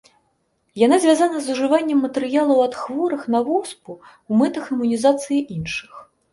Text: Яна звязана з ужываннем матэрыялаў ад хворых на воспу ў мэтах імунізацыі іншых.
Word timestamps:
Яна 0.85 0.97
звязана 1.03 1.41
з 1.47 1.57
ужываннем 1.57 1.99
матэрыялаў 2.07 2.63
ад 2.67 2.73
хворых 2.81 3.21
на 3.37 3.43
воспу 3.53 3.91
ў 4.29 4.31
мэтах 4.43 4.75
імунізацыі 4.77 5.47
іншых. 5.61 6.05